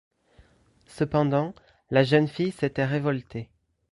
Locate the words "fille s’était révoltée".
2.27-3.51